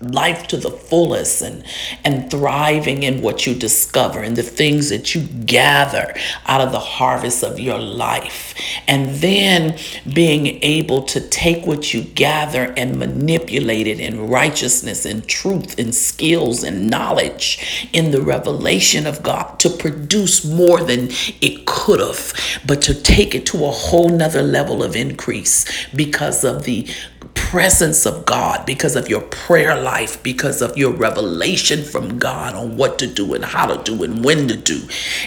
life 0.00 0.46
to 0.48 0.56
the 0.56 0.70
fullest 0.70 1.42
and 1.42 1.62
and 2.04 2.30
thriving 2.30 3.02
in 3.02 3.20
what 3.20 3.46
you 3.46 3.54
discover 3.54 4.20
and 4.20 4.36
the 4.36 4.42
things 4.42 4.88
that 4.88 5.14
you 5.14 5.22
gather 5.44 6.14
out 6.46 6.60
of 6.60 6.72
the 6.72 6.80
harvest 6.80 7.42
of 7.42 7.60
your 7.60 7.78
life. 7.78 8.54
And 8.88 9.16
then 9.16 9.78
being 10.12 10.58
able 10.62 11.02
to 11.02 11.20
take 11.20 11.66
what 11.66 11.92
you 11.92 12.02
gather 12.02 12.72
and 12.76 12.98
manipulate 12.98 13.86
it 13.86 14.00
in 14.00 14.28
righteousness 14.28 15.04
and 15.04 15.26
truth 15.26 15.78
and 15.78 15.94
skills 15.94 16.64
and 16.64 16.88
knowledge 16.88 17.90
in 17.92 18.10
the 18.10 18.22
revelation 18.22 19.06
of 19.06 19.22
God 19.22 19.58
to 19.60 19.70
produce 19.70 20.44
more 20.44 20.80
than 20.82 21.08
it 21.40 21.66
could 21.66 22.00
have 22.00 22.32
but 22.66 22.82
to 22.82 22.94
take 22.94 23.34
it 23.34 23.46
to 23.46 23.64
a 23.64 23.70
whole 23.70 24.08
nother 24.08 24.42
level 24.42 24.82
of 24.82 24.96
increase 24.96 25.66
because 25.94 26.44
of 26.44 26.64
the 26.64 26.88
presence 27.34 28.06
of 28.06 28.24
God, 28.26 28.64
because 28.64 28.94
of 28.96 29.08
your 29.08 29.22
prayer 29.22 29.80
life, 29.80 29.89
because 30.22 30.62
of 30.62 30.76
your 30.76 30.92
revelation 30.92 31.82
from 31.82 32.18
God 32.18 32.54
on 32.54 32.76
what 32.76 32.98
to 33.00 33.06
do 33.06 33.34
and 33.34 33.44
how 33.44 33.66
to 33.66 33.82
do 33.82 34.02
and 34.02 34.24
when 34.24 34.48
to 34.48 34.56
do. 34.56 34.82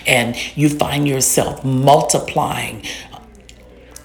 And 0.08 0.36
you 0.55 0.70
find 0.70 1.08
yourself 1.08 1.63
multiplying 1.63 2.84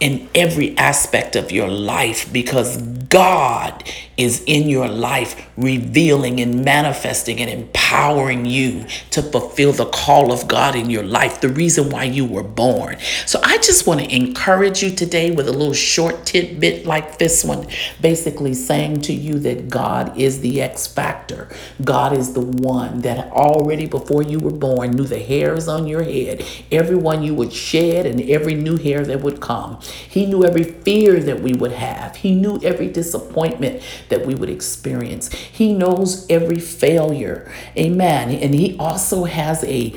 in 0.00 0.28
every 0.35 0.76
aspect 0.76 1.37
of 1.37 1.50
your 1.50 1.69
life 1.69 2.33
because 2.33 2.76
God 3.09 3.85
is 4.17 4.43
in 4.47 4.69
your 4.69 4.88
life, 4.88 5.49
revealing 5.57 6.40
and 6.40 6.64
manifesting 6.64 7.40
and 7.40 7.49
empowering 7.49 8.45
you 8.45 8.85
to 9.11 9.23
fulfill 9.23 9.73
the 9.73 9.87
call 9.87 10.33
of 10.33 10.47
God 10.47 10.75
in 10.75 10.90
your 10.90 11.05
life, 11.05 11.40
the 11.40 11.49
reason 11.49 11.88
why 11.90 12.05
you 12.05 12.26
were 12.26 12.43
born. 12.43 12.99
So 13.26 13.40
I 13.43 13.57
just 13.59 13.87
want 13.87 14.00
to 14.00 14.14
encourage 14.14 14.83
you 14.83 14.90
today 14.90 15.31
with 15.31 15.49
a 15.49 15.52
little 15.52 15.73
short 15.73 16.26
tidbit 16.26 16.85
like 16.85 17.19
this 17.19 17.45
one, 17.45 17.67
basically 18.00 18.55
saying 18.55 19.02
to 19.02 19.12
you 19.12 19.38
that 19.40 19.69
God 19.69 20.19
is 20.19 20.40
the 20.40 20.61
X 20.61 20.87
factor. 20.87 21.49
God 21.83 22.12
is 22.12 22.35
the 22.35 22.40
one 22.40 23.00
that 23.02 23.31
already 23.33 23.87
before 23.87 24.23
you 24.23 24.38
were 24.38 24.50
born 24.50 24.90
knew 24.90 25.05
the 25.05 25.19
hairs 25.19 25.69
on 25.69 25.87
your 25.87 26.02
head, 26.02 26.45
every 26.71 26.97
one 26.97 27.23
you 27.23 27.35
would 27.35 27.52
shed, 27.52 28.05
and 28.05 28.21
every 28.23 28.55
new 28.55 28.76
hair 28.76 29.05
that 29.05 29.21
would 29.21 29.40
come. 29.40 29.81
He 29.90 30.26
knew 30.26 30.45
every 30.45 30.64
fear 30.64 31.21
that 31.21 31.40
we 31.40 31.54
would 31.54 31.73
have, 31.73 32.16
He 32.16 32.35
knew 32.35 32.61
every 32.62 32.88
disappointment 32.88 33.83
that 34.09 34.26
we 34.26 34.35
would 34.35 34.50
experience. 34.50 35.33
He 35.33 35.73
knows 35.73 36.26
every 36.30 36.61
failure. 36.61 37.50
Amen. 37.76 38.30
And 38.30 38.54
He 38.54 38.76
also 38.78 39.25
has 39.25 39.64
a 39.64 39.90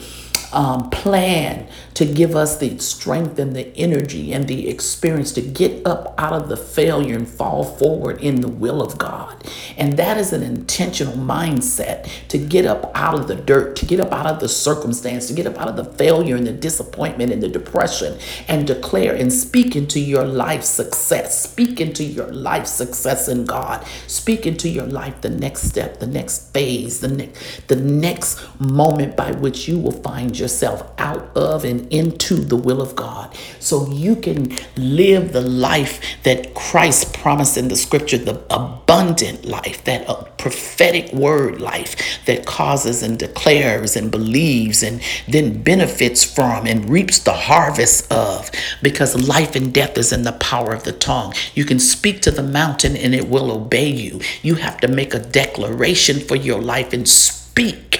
um, 0.53 0.89
plan 0.89 1.67
to 1.93 2.05
give 2.05 2.35
us 2.35 2.57
the 2.57 2.77
strength 2.79 3.37
and 3.39 3.55
the 3.55 3.75
energy 3.77 4.33
and 4.33 4.47
the 4.47 4.69
experience 4.69 5.31
to 5.33 5.41
get 5.41 5.85
up 5.85 6.13
out 6.17 6.33
of 6.33 6.49
the 6.49 6.57
failure 6.57 7.15
and 7.15 7.27
fall 7.27 7.63
forward 7.63 8.21
in 8.21 8.41
the 8.41 8.47
will 8.47 8.81
of 8.81 8.97
God. 8.97 9.43
And 9.77 9.97
that 9.97 10.17
is 10.17 10.33
an 10.33 10.43
intentional 10.43 11.13
mindset 11.13 12.09
to 12.29 12.37
get 12.37 12.65
up 12.65 12.91
out 12.95 13.15
of 13.15 13.27
the 13.27 13.35
dirt, 13.35 13.75
to 13.77 13.85
get 13.85 13.99
up 13.99 14.11
out 14.11 14.25
of 14.25 14.39
the 14.39 14.49
circumstance, 14.49 15.27
to 15.27 15.33
get 15.33 15.47
up 15.47 15.59
out 15.59 15.67
of 15.67 15.75
the 15.75 15.85
failure 15.85 16.35
and 16.35 16.47
the 16.47 16.53
disappointment 16.53 17.31
and 17.31 17.41
the 17.41 17.49
depression 17.49 18.17
and 18.47 18.67
declare 18.67 19.15
and 19.15 19.31
speak 19.31 19.75
into 19.75 19.99
your 19.99 20.25
life 20.25 20.63
success. 20.63 21.41
Speak 21.41 21.81
into 21.81 22.03
your 22.03 22.27
life 22.31 22.67
success 22.67 23.27
in 23.27 23.45
God. 23.45 23.85
Speak 24.07 24.45
into 24.45 24.69
your 24.69 24.85
life 24.85 25.21
the 25.21 25.29
next 25.29 25.63
step, 25.63 25.99
the 25.99 26.07
next 26.07 26.53
phase, 26.53 26.99
the 26.99 27.07
next 27.07 27.67
the 27.67 27.75
next 27.75 28.39
moment 28.59 29.15
by 29.15 29.31
which 29.31 29.67
you 29.67 29.77
will 29.77 29.91
find 29.91 30.33
yourself 30.41 30.91
out 30.97 31.31
of 31.37 31.63
and 31.63 31.87
into 31.93 32.35
the 32.35 32.57
will 32.57 32.81
of 32.81 32.95
God 32.95 33.33
so 33.59 33.87
you 33.89 34.15
can 34.17 34.53
live 34.75 35.31
the 35.31 35.41
life 35.41 36.01
that 36.23 36.53
Christ 36.55 37.13
promised 37.13 37.57
in 37.57 37.69
the 37.69 37.77
scripture, 37.77 38.17
the 38.17 38.43
abundant 38.49 39.45
life, 39.45 39.83
that 39.85 40.09
uh, 40.09 40.23
prophetic 40.37 41.13
word 41.13 41.61
life 41.61 42.25
that 42.25 42.45
causes 42.45 43.03
and 43.03 43.17
declares 43.19 43.95
and 43.95 44.11
believes 44.11 44.83
and 44.83 45.01
then 45.27 45.61
benefits 45.61 46.23
from 46.23 46.65
and 46.65 46.89
reaps 46.89 47.19
the 47.19 47.33
harvest 47.33 48.11
of 48.11 48.49
because 48.81 49.27
life 49.27 49.55
and 49.55 49.73
death 49.73 49.97
is 49.97 50.11
in 50.11 50.23
the 50.23 50.31
power 50.33 50.73
of 50.73 50.83
the 50.83 50.91
tongue. 50.91 51.33
You 51.53 51.63
can 51.65 51.79
speak 51.79 52.21
to 52.23 52.31
the 52.31 52.43
mountain 52.43 52.97
and 52.97 53.13
it 53.13 53.29
will 53.29 53.51
obey 53.51 53.89
you. 53.89 54.19
You 54.41 54.55
have 54.55 54.79
to 54.81 54.87
make 54.87 55.13
a 55.13 55.19
declaration 55.19 56.19
for 56.19 56.35
your 56.35 56.61
life 56.61 56.93
and 56.93 57.07
speak 57.07 57.99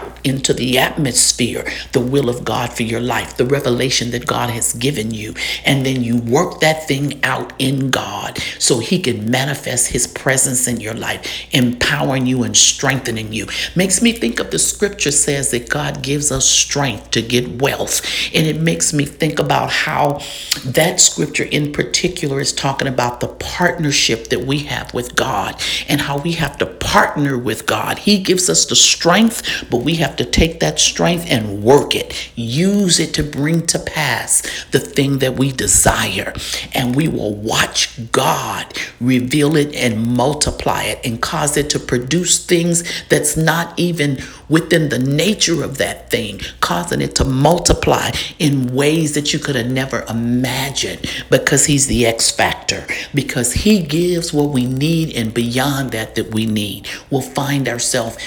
out 0.00 0.18
into 0.24 0.52
the 0.52 0.78
atmosphere 0.78 1.64
the 1.92 2.00
will 2.00 2.28
of 2.28 2.44
God 2.44 2.72
for 2.72 2.82
your 2.82 3.00
life, 3.00 3.36
the 3.36 3.46
revelation 3.46 4.10
that 4.10 4.26
God 4.26 4.50
has 4.50 4.72
given 4.74 5.12
you. 5.12 5.34
And 5.64 5.84
then 5.84 6.02
you 6.02 6.18
work 6.18 6.60
that 6.60 6.86
thing 6.86 7.22
out 7.24 7.52
in 7.58 7.90
God 7.90 8.38
so 8.58 8.78
He 8.78 9.00
can 9.00 9.30
manifest 9.30 9.88
His 9.88 10.06
presence 10.06 10.66
in 10.66 10.80
your 10.80 10.94
life, 10.94 11.46
empowering 11.52 12.26
you 12.26 12.42
and 12.42 12.56
strengthening 12.56 13.32
you. 13.32 13.46
Makes 13.76 14.02
me 14.02 14.12
think 14.12 14.40
of 14.40 14.50
the 14.50 14.58
scripture 14.58 15.12
says 15.12 15.50
that 15.50 15.68
God 15.68 16.02
gives 16.02 16.30
us 16.30 16.48
strength 16.48 17.10
to 17.12 17.22
get 17.22 17.60
wealth. 17.60 18.02
And 18.34 18.46
it 18.46 18.60
makes 18.60 18.92
me 18.92 19.04
think 19.04 19.38
about 19.38 19.70
how 19.70 20.20
that 20.64 21.00
scripture 21.00 21.44
in 21.44 21.72
particular 21.72 22.40
is 22.40 22.52
talking 22.52 22.88
about 22.88 23.20
the 23.20 23.28
partnership 23.28 24.28
that 24.28 24.40
we 24.40 24.60
have 24.60 24.92
with 24.94 25.16
God 25.16 25.60
and 25.88 26.00
how 26.00 26.18
we 26.18 26.32
have 26.32 26.58
to 26.58 26.66
partner 26.66 27.38
with 27.38 27.66
God. 27.66 27.98
He 27.98 28.18
gives 28.18 28.48
us 28.48 28.66
the 28.66 28.76
strength, 28.76 29.64
but 29.70 29.78
we 29.78 29.89
have 29.96 30.16
to 30.16 30.24
take 30.24 30.60
that 30.60 30.78
strength 30.78 31.26
and 31.28 31.62
work 31.62 31.94
it, 31.94 32.30
use 32.36 32.98
it 33.00 33.14
to 33.14 33.22
bring 33.22 33.66
to 33.66 33.78
pass 33.78 34.42
the 34.70 34.80
thing 34.80 35.18
that 35.18 35.34
we 35.34 35.52
desire. 35.52 36.32
And 36.72 36.94
we 36.94 37.08
will 37.08 37.34
watch 37.34 38.10
God 38.12 38.72
reveal 39.00 39.56
it 39.56 39.74
and 39.74 40.06
multiply 40.06 40.84
it 40.84 41.00
and 41.04 41.20
cause 41.20 41.56
it 41.56 41.70
to 41.70 41.78
produce 41.78 42.44
things 42.44 42.84
that's 43.08 43.36
not 43.36 43.78
even 43.78 44.18
within 44.48 44.88
the 44.88 44.98
nature 44.98 45.62
of 45.62 45.78
that 45.78 46.10
thing, 46.10 46.40
causing 46.60 47.00
it 47.00 47.14
to 47.14 47.24
multiply 47.24 48.10
in 48.38 48.74
ways 48.74 49.14
that 49.14 49.32
you 49.32 49.38
could 49.38 49.54
have 49.56 49.70
never 49.70 50.04
imagined 50.08 51.06
because 51.30 51.66
He's 51.66 51.86
the 51.86 52.04
X 52.06 52.30
factor, 52.30 52.86
because 53.14 53.52
He 53.52 53.80
gives 53.80 54.32
what 54.32 54.50
we 54.50 54.66
need 54.66 55.16
and 55.16 55.32
beyond 55.32 55.92
that 55.92 56.16
that 56.16 56.34
we 56.34 56.46
need. 56.46 56.88
We'll 57.10 57.20
find 57.20 57.68
ourselves 57.68 58.18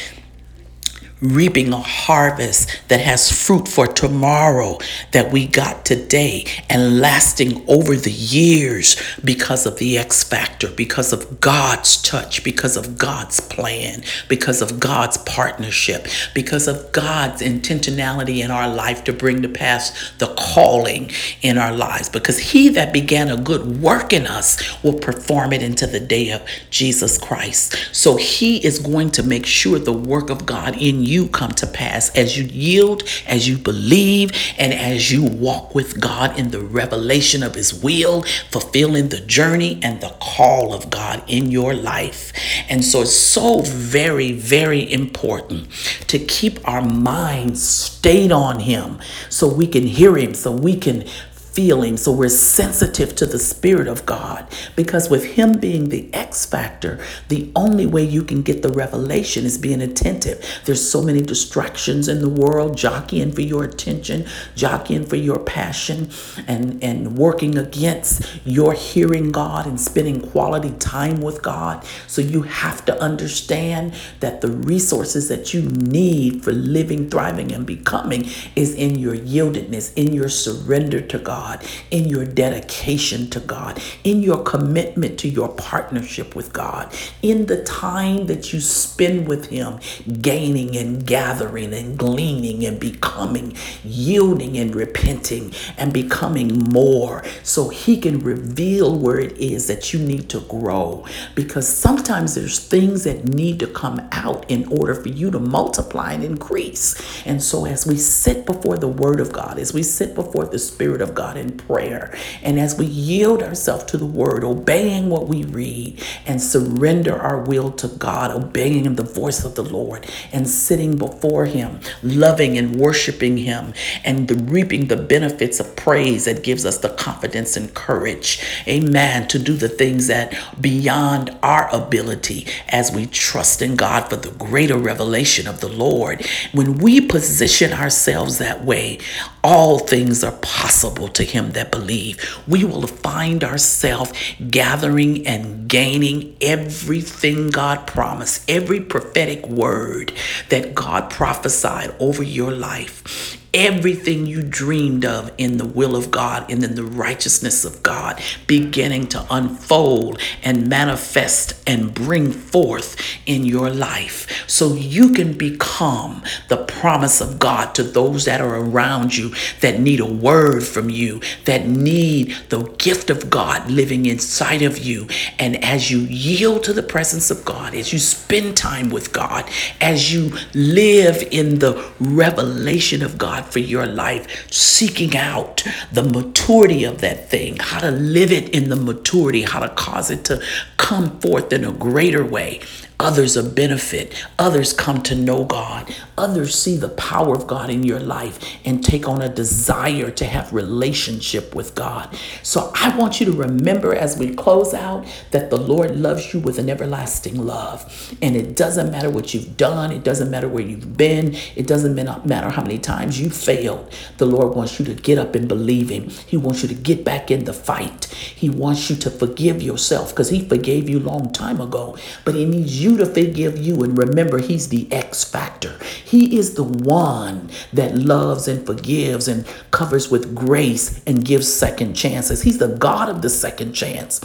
reaping 1.23 1.71
a 1.71 1.79
harvest 1.79 2.81
that 2.89 2.99
has 2.99 3.31
fruit 3.31 3.67
for 3.67 3.87
tomorrow 3.87 4.77
that 5.11 5.31
we 5.31 5.47
got 5.47 5.85
today 5.85 6.45
and 6.69 6.99
lasting 6.99 7.63
over 7.67 7.95
the 7.95 8.11
years 8.11 9.01
because 9.23 9.65
of 9.65 9.77
the 9.77 9.97
X 9.97 10.23
factor, 10.23 10.69
because 10.69 11.13
of 11.13 11.39
God's 11.39 12.01
touch, 12.01 12.43
because 12.43 12.75
of 12.75 12.97
God's 12.97 13.39
plan, 13.39 14.03
because 14.27 14.61
of 14.61 14.79
God's 14.79 15.17
partnership, 15.19 16.07
because 16.35 16.67
of 16.67 16.91
God's 16.91 17.41
intentionality 17.41 18.43
in 18.43 18.51
our 18.51 18.67
life 18.67 19.03
to 19.05 19.13
bring 19.13 19.41
to 19.43 19.49
pass 19.49 20.11
the 20.17 20.27
calling 20.37 21.09
in 21.41 21.57
our 21.57 21.73
lives. 21.73 22.09
Because 22.09 22.37
he 22.37 22.69
that 22.69 22.91
began 22.91 23.29
a 23.29 23.37
good 23.37 23.81
work 23.81 24.11
in 24.11 24.27
us 24.27 24.83
will 24.83 24.99
perform 24.99 25.53
it 25.53 25.63
into 25.63 25.87
the 25.87 25.99
day 25.99 26.31
of 26.31 26.41
Jesus 26.69 27.17
Christ. 27.17 27.95
So 27.95 28.17
he 28.17 28.63
is 28.65 28.79
going 28.79 29.11
to 29.11 29.23
make 29.23 29.45
sure 29.45 29.79
the 29.79 29.93
work 29.93 30.29
of 30.29 30.45
God 30.45 30.75
in 30.75 31.03
you 31.03 31.12
you 31.13 31.27
come 31.27 31.51
to 31.51 31.67
pass 31.67 32.09
as 32.15 32.37
you 32.37 32.45
yield, 32.45 33.03
as 33.27 33.47
you 33.47 33.57
believe, 33.57 34.31
and 34.57 34.73
as 34.73 35.11
you 35.11 35.23
walk 35.23 35.75
with 35.75 36.01
God 36.01 36.37
in 36.37 36.51
the 36.51 36.59
revelation 36.59 37.43
of 37.43 37.55
His 37.55 37.73
will, 37.73 38.23
fulfilling 38.49 39.09
the 39.09 39.21
journey 39.21 39.79
and 39.83 40.01
the 40.01 40.15
call 40.19 40.73
of 40.73 40.89
God 40.89 41.23
in 41.27 41.51
your 41.51 41.73
life. 41.73 42.33
And 42.69 42.83
so 42.83 43.01
it's 43.01 43.15
so 43.15 43.61
very, 43.61 44.31
very 44.31 44.91
important 44.91 45.71
to 46.07 46.19
keep 46.19 46.67
our 46.67 46.81
minds 46.81 47.61
stayed 47.63 48.31
on 48.31 48.59
Him 48.59 48.99
so 49.29 49.47
we 49.47 49.67
can 49.67 49.83
hear 49.83 50.17
Him, 50.17 50.33
so 50.33 50.51
we 50.51 50.75
can 50.75 51.05
feeling. 51.53 51.97
So 51.97 52.11
we're 52.11 52.29
sensitive 52.29 53.15
to 53.15 53.27
the 53.27 53.37
Spirit 53.37 53.87
of 53.87 54.05
God 54.05 54.47
because 54.75 55.09
with 55.09 55.35
Him 55.35 55.59
being 55.59 55.89
the 55.89 56.11
X 56.13 56.45
factor, 56.45 56.99
the 57.29 57.51
only 57.55 57.85
way 57.85 58.03
you 58.03 58.23
can 58.23 58.41
get 58.41 58.63
the 58.63 58.71
revelation 58.71 59.45
is 59.45 59.57
being 59.57 59.81
attentive. 59.81 60.43
There's 60.65 60.87
so 60.87 61.01
many 61.03 61.21
distractions 61.21 62.07
in 62.07 62.21
the 62.21 62.29
world 62.29 62.75
jockeying 62.75 63.33
for 63.33 63.41
your 63.41 63.63
attention, 63.63 64.25
jockeying 64.55 65.05
for 65.05 65.15
your 65.15 65.39
passion, 65.39 66.09
and, 66.47 66.83
and 66.83 67.17
working 67.17 67.57
against 67.57 68.39
your 68.45 68.73
hearing 68.73 69.31
God 69.31 69.67
and 69.67 69.79
spending 69.79 70.21
quality 70.21 70.71
time 70.79 71.21
with 71.21 71.43
God. 71.43 71.85
So 72.07 72.21
you 72.21 72.41
have 72.41 72.83
to 72.85 72.99
understand 72.99 73.93
that 74.21 74.41
the 74.41 74.49
resources 74.49 75.29
that 75.29 75.53
you 75.53 75.61
need 75.61 76.43
for 76.43 76.51
living, 76.51 77.09
thriving, 77.09 77.51
and 77.51 77.65
becoming 77.65 78.27
is 78.55 78.73
in 78.73 78.97
your 78.97 79.15
yieldedness, 79.15 79.93
in 79.95 80.13
your 80.13 80.29
surrender 80.29 80.99
to 80.99 81.19
God 81.19 81.42
God, 81.43 81.65
in 81.91 82.07
your 82.07 82.23
dedication 82.23 83.29
to 83.31 83.41
God, 83.41 83.81
in 84.05 84.21
your 84.23 84.41
commitment 84.43 85.19
to 85.19 85.27
your 85.27 85.49
partnership 85.49 86.37
with 86.37 86.53
God, 86.53 86.93
in 87.21 87.47
the 87.47 87.61
time 87.65 88.27
that 88.27 88.53
you 88.53 88.61
spend 88.61 89.27
with 89.27 89.47
Him, 89.47 89.79
gaining 90.21 90.77
and 90.77 91.05
gathering 91.05 91.73
and 91.73 91.97
gleaning 91.97 92.65
and 92.65 92.79
becoming, 92.79 93.57
yielding 93.83 94.57
and 94.57 94.73
repenting 94.73 95.51
and 95.77 95.91
becoming 95.91 96.47
more 96.71 97.25
so 97.43 97.67
He 97.67 97.97
can 97.99 98.19
reveal 98.19 98.97
where 98.97 99.19
it 99.19 99.37
is 99.37 99.67
that 99.67 99.91
you 99.91 99.99
need 99.99 100.29
to 100.29 100.39
grow. 100.41 101.05
Because 101.35 101.67
sometimes 101.67 102.35
there's 102.35 102.57
things 102.59 103.03
that 103.03 103.25
need 103.25 103.59
to 103.59 103.67
come 103.67 103.99
out 104.13 104.49
in 104.49 104.65
order 104.69 104.95
for 104.95 105.09
you 105.09 105.29
to 105.31 105.39
multiply 105.39 106.13
and 106.13 106.23
increase. 106.23 106.95
And 107.25 107.43
so 107.43 107.65
as 107.65 107.85
we 107.85 107.97
sit 107.97 108.45
before 108.45 108.77
the 108.77 108.87
Word 108.87 109.19
of 109.19 109.33
God, 109.33 109.59
as 109.59 109.73
we 109.73 109.83
sit 109.83 110.15
before 110.15 110.45
the 110.45 110.59
Spirit 110.59 111.01
of 111.01 111.13
God, 111.13 111.32
God 111.33 111.41
in 111.41 111.57
prayer. 111.57 112.15
And 112.41 112.59
as 112.59 112.77
we 112.77 112.85
yield 112.85 113.41
ourselves 113.41 113.85
to 113.85 113.97
the 113.97 114.05
word, 114.05 114.43
obeying 114.43 115.09
what 115.09 115.27
we 115.27 115.43
read, 115.43 116.01
and 116.25 116.41
surrender 116.41 117.19
our 117.19 117.39
will 117.41 117.71
to 117.71 117.87
God, 117.87 118.31
obeying 118.31 118.95
the 118.95 119.03
voice 119.03 119.43
of 119.43 119.55
the 119.55 119.63
Lord, 119.63 120.07
and 120.31 120.47
sitting 120.47 120.97
before 120.97 121.45
Him, 121.45 121.79
loving 122.01 122.57
and 122.57 122.75
worshiping 122.75 123.37
Him, 123.37 123.73
and 124.03 124.27
the, 124.27 124.35
reaping 124.35 124.87
the 124.87 124.97
benefits 124.97 125.59
of 125.59 125.75
praise 125.75 126.25
that 126.25 126.43
gives 126.43 126.65
us 126.65 126.77
the 126.79 126.89
confidence 126.89 127.57
and 127.57 127.73
courage, 127.73 128.43
amen, 128.67 129.27
to 129.29 129.39
do 129.39 129.53
the 129.53 129.69
things 129.69 130.07
that 130.07 130.37
beyond 130.59 131.35
our 131.41 131.73
ability 131.73 132.47
as 132.69 132.91
we 132.91 133.05
trust 133.05 133.61
in 133.61 133.75
God 133.75 134.09
for 134.09 134.15
the 134.15 134.31
greater 134.31 134.77
revelation 134.77 135.47
of 135.47 135.59
the 135.59 135.67
Lord. 135.67 136.25
When 136.51 136.77
we 136.77 137.01
position 137.01 137.73
ourselves 137.73 138.37
that 138.37 138.63
way, 138.63 138.99
all 139.43 139.79
things 139.79 140.23
are 140.23 140.37
possible 140.41 141.07
to 141.09 141.22
him 141.23 141.51
that 141.51 141.71
believe. 141.71 142.19
We 142.47 142.63
will 142.63 142.87
find 142.87 143.43
ourselves 143.43 144.13
gathering 144.49 145.25
and 145.27 145.67
gaining 145.67 146.35
everything 146.41 147.49
God 147.49 147.87
promised, 147.87 148.49
every 148.49 148.81
prophetic 148.81 149.47
word 149.47 150.13
that 150.49 150.75
God 150.75 151.09
prophesied 151.09 151.95
over 151.99 152.23
your 152.23 152.51
life 152.51 153.42
everything 153.53 154.25
you 154.25 154.41
dreamed 154.41 155.05
of 155.05 155.31
in 155.37 155.57
the 155.57 155.65
will 155.65 155.95
of 155.95 156.11
God 156.11 156.49
and 156.49 156.63
in 156.63 156.75
the 156.75 156.83
righteousness 156.83 157.63
of 157.63 157.83
God 157.83 158.21
beginning 158.47 159.07
to 159.07 159.25
unfold 159.29 160.19
and 160.43 160.67
manifest 160.67 161.61
and 161.67 161.93
bring 161.93 162.31
forth 162.31 162.95
in 163.25 163.45
your 163.45 163.69
life 163.69 164.43
so 164.47 164.73
you 164.73 165.13
can 165.13 165.33
become 165.33 166.23
the 166.49 166.57
promise 166.57 167.21
of 167.21 167.39
God 167.39 167.75
to 167.75 167.83
those 167.83 168.25
that 168.25 168.41
are 168.41 168.55
around 168.57 169.15
you 169.15 169.31
that 169.61 169.79
need 169.79 169.99
a 169.99 170.05
word 170.05 170.63
from 170.63 170.89
you, 170.89 171.21
that 171.45 171.67
need 171.67 172.35
the 172.49 172.63
gift 172.77 173.09
of 173.09 173.29
God 173.29 173.69
living 173.69 174.05
inside 174.05 174.61
of 174.61 174.77
you. 174.79 175.07
And 175.39 175.63
as 175.63 175.91
you 175.91 175.99
yield 175.99 176.63
to 176.63 176.73
the 176.73 176.83
presence 176.83 177.31
of 177.31 177.45
God, 177.45 177.75
as 177.75 177.93
you 177.93 177.99
spend 177.99 178.57
time 178.57 178.89
with 178.89 179.13
God, 179.13 179.49
as 179.79 180.13
you 180.13 180.33
live 180.53 181.23
in 181.31 181.59
the 181.59 181.91
revelation 181.99 183.03
of 183.03 183.17
God, 183.17 183.42
God 183.43 183.51
for 183.51 183.59
your 183.59 183.85
life, 183.85 184.51
seeking 184.51 185.15
out 185.15 185.63
the 185.91 186.03
maturity 186.03 186.83
of 186.83 187.01
that 187.01 187.29
thing, 187.29 187.57
how 187.59 187.79
to 187.79 187.91
live 187.91 188.31
it 188.31 188.49
in 188.49 188.69
the 188.69 188.75
maturity, 188.75 189.43
how 189.43 189.59
to 189.59 189.69
cause 189.69 190.11
it 190.11 190.25
to 190.25 190.41
come 190.77 191.19
forth 191.19 191.51
in 191.53 191.63
a 191.63 191.71
greater 191.71 192.25
way. 192.25 192.61
Others 192.99 193.35
a 193.35 193.43
benefit. 193.43 194.13
Others 194.39 194.73
come 194.73 195.01
to 195.03 195.15
know 195.15 195.45
God. 195.45 195.93
Others 196.17 196.55
see 196.55 196.77
the 196.77 196.89
power 196.89 197.35
of 197.35 197.47
God 197.47 197.69
in 197.69 197.83
your 197.83 197.99
life 197.99 198.39
and 198.65 198.83
take 198.83 199.07
on 199.07 199.21
a 199.21 199.29
desire 199.29 200.11
to 200.11 200.25
have 200.25 200.53
relationship 200.53 201.55
with 201.55 201.75
God. 201.75 202.15
So 202.43 202.71
I 202.75 202.95
want 202.97 203.19
you 203.19 203.25
to 203.27 203.31
remember 203.31 203.95
as 203.95 204.17
we 204.17 204.33
close 204.35 204.73
out 204.73 205.05
that 205.31 205.49
the 205.49 205.57
Lord 205.57 205.95
loves 205.97 206.33
you 206.33 206.39
with 206.39 206.59
an 206.59 206.69
everlasting 206.69 207.45
love. 207.45 208.15
And 208.21 208.35
it 208.35 208.55
doesn't 208.55 208.91
matter 208.91 209.09
what 209.09 209.33
you've 209.33 209.57
done. 209.57 209.91
It 209.91 210.03
doesn't 210.03 210.29
matter 210.29 210.47
where 210.47 210.63
you've 210.63 210.95
been. 210.95 211.35
It 211.55 211.67
doesn't 211.67 211.95
matter 211.95 212.49
how 212.49 212.61
many 212.61 212.79
times 212.79 213.19
you 213.19 213.29
failed. 213.29 213.91
The 214.17 214.25
Lord 214.25 214.55
wants 214.55 214.79
you 214.79 214.85
to 214.85 214.93
get 214.93 215.17
up 215.17 215.35
and 215.35 215.47
believe 215.47 215.89
Him. 215.89 216.09
He 216.09 216.37
wants 216.37 216.61
you 216.61 216.69
to 216.69 216.75
get 216.75 217.03
back 217.03 217.31
in 217.31 217.45
the 217.45 217.53
fight. 217.53 218.05
He 218.05 218.49
wants 218.49 218.89
you 218.89 218.95
to 218.97 219.09
forgive 219.09 219.61
yourself 219.61 220.09
because 220.11 220.29
He 220.29 220.47
forgave 220.47 220.87
you 220.89 220.99
long 220.99 221.31
time 221.33 221.59
ago. 221.59 221.97
But 222.23 222.35
He 222.35 222.45
needs 222.45 222.82
you 222.83 222.97
to 222.97 223.05
forgive 223.05 223.57
you. 223.57 223.81
And 223.83 223.97
remember, 223.97 224.39
He's 224.39 224.69
the 224.69 224.91
X 224.91 225.23
factor. 225.23 225.79
He 226.03 226.37
is 226.37 226.55
the 226.55 226.63
one 226.63 227.49
that 227.71 227.95
loves 227.95 228.47
and 228.47 228.65
forgives 228.65 229.27
and 229.27 229.45
covers 229.71 230.11
with 230.11 230.35
grace 230.35 231.01
and 231.07 231.25
gives 231.25 231.51
second 231.51 231.95
chances. 231.95 232.43
He's 232.43 232.59
the 232.59 232.67
God 232.67 233.09
of 233.09 233.21
the 233.21 233.29
second 233.29 233.73
chance. 233.73 234.21